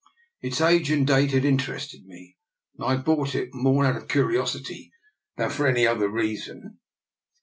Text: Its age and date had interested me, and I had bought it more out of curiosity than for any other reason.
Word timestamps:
Its 0.41 0.59
age 0.61 0.89
and 0.89 1.05
date 1.05 1.29
had 1.29 1.45
interested 1.45 2.07
me, 2.07 2.35
and 2.75 2.87
I 2.87 2.95
had 2.95 3.05
bought 3.05 3.35
it 3.35 3.53
more 3.53 3.85
out 3.85 3.95
of 3.95 4.07
curiosity 4.07 4.91
than 5.37 5.51
for 5.51 5.67
any 5.67 5.85
other 5.85 6.09
reason. 6.09 6.79